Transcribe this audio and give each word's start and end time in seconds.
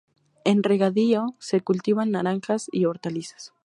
En 0.45 0.63
regadío 0.63 1.35
se 1.37 1.61
cultivan 1.61 2.09
naranjas 2.09 2.69
y 2.71 2.85
hortalizas. 2.85 3.53